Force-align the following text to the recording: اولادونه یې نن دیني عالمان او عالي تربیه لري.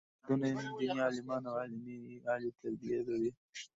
اولادونه 0.23 0.45
یې 0.49 0.55
نن 0.57 0.71
دیني 0.77 0.97
عالمان 1.05 1.41
او 1.49 1.55
عالي 2.29 2.49
تربیه 2.59 2.99
لري. 3.07 3.31